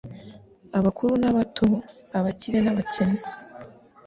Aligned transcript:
abakuru 0.77 1.13
n'abato, 1.21 1.67
abakire 2.17 2.59
n'abakene. 2.63 3.19